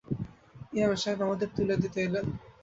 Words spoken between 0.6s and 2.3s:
ইমাম সাহেব আমাদের তুলে দিতে এলেন।